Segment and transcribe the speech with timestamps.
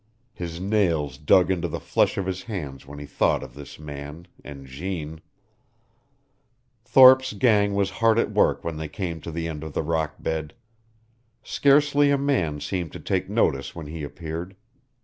[0.33, 4.25] His nails dug into tie flesh of his hands when he thought of this man
[4.43, 5.21] and Jeanne.
[6.83, 10.15] Thorpe's gang was hard at work when they came to the end of the rock
[10.17, 10.55] bed.
[11.43, 14.55] Scarcely a man seemed to take notice when he appeared.